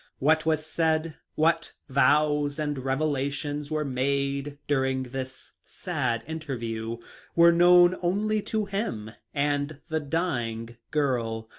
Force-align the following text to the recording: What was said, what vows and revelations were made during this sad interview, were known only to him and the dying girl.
What 0.17 0.47
was 0.47 0.65
said, 0.65 1.15
what 1.35 1.73
vows 1.87 2.57
and 2.57 2.79
revelations 2.79 3.69
were 3.69 3.85
made 3.85 4.57
during 4.67 5.03
this 5.03 5.51
sad 5.63 6.23
interview, 6.25 6.97
were 7.35 7.51
known 7.51 7.95
only 8.01 8.41
to 8.49 8.65
him 8.65 9.11
and 9.31 9.79
the 9.89 9.99
dying 9.99 10.77
girl. 10.89 11.49